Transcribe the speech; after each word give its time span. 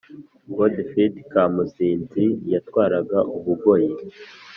Godifridi 0.57 1.19
Kamunzinzi 1.31 2.23
yatwaraga 2.53 3.17
Ubugoyi. 3.35 3.93